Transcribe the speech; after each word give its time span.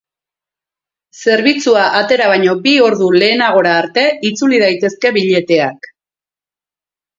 Zerbitzua 1.17 1.83
atera 1.99 2.29
baino 2.31 2.55
bi 2.63 2.73
ordu 2.87 3.11
lehenagora 3.25 3.75
arte 3.83 4.07
itzuli 4.31 4.65
daitezke 4.67 5.15
bileteak. 5.21 5.93